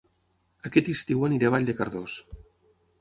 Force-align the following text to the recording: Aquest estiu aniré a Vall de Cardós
Aquest 0.69 0.89
estiu 0.95 1.25
aniré 1.27 1.49
a 1.49 1.51
Vall 1.57 1.67
de 1.71 1.79
Cardós 1.83 2.17